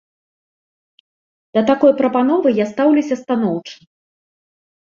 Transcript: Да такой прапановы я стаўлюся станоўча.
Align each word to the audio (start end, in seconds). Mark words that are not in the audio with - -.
Да 1.57 1.61
такой 1.69 1.91
прапановы 2.01 2.47
я 2.63 2.67
стаўлюся 2.73 3.15
станоўча. 3.23 3.75